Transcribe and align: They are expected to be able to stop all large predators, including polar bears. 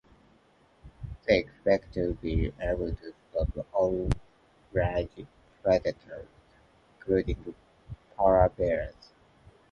They 1.27 1.35
are 1.35 1.39
expected 1.41 1.93
to 2.01 2.13
be 2.15 2.51
able 2.59 2.95
to 2.95 3.13
stop 3.29 3.49
all 3.71 4.09
large 4.75 5.27
predators, 5.61 6.27
including 7.03 7.53
polar 8.17 8.49
bears. 8.49 9.13